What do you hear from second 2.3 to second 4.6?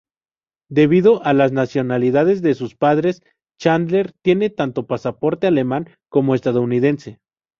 de sus padres, Chandler tiene